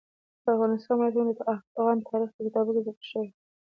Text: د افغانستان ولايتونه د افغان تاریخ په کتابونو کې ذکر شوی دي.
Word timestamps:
د 0.43 0.45
افغانستان 0.55 0.95
ولايتونه 0.97 1.31
د 1.35 1.41
افغان 1.55 1.97
تاریخ 2.09 2.29
په 2.35 2.41
کتابونو 2.45 2.79
کې 2.79 2.85
ذکر 2.87 3.05
شوی 3.11 3.27
دي. 3.31 3.35